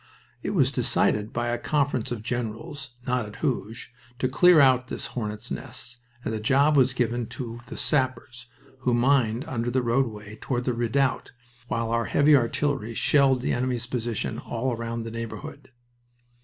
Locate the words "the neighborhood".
15.03-15.69